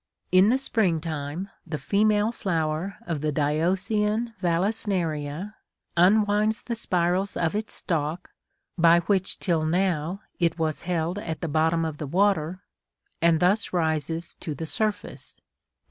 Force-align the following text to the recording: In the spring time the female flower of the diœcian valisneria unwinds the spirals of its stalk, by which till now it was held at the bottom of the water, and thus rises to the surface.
In 0.31 0.49
the 0.49 0.57
spring 0.57 0.99
time 0.99 1.51
the 1.63 1.77
female 1.77 2.31
flower 2.31 2.97
of 3.05 3.21
the 3.21 3.31
diœcian 3.31 4.33
valisneria 4.41 5.53
unwinds 5.95 6.63
the 6.63 6.73
spirals 6.73 7.37
of 7.37 7.55
its 7.55 7.75
stalk, 7.75 8.31
by 8.79 9.01
which 9.01 9.37
till 9.37 9.63
now 9.63 10.21
it 10.39 10.57
was 10.57 10.81
held 10.89 11.19
at 11.19 11.41
the 11.41 11.47
bottom 11.47 11.85
of 11.85 11.99
the 11.99 12.07
water, 12.07 12.63
and 13.21 13.39
thus 13.39 13.73
rises 13.73 14.33
to 14.39 14.55
the 14.55 14.65
surface. 14.65 15.39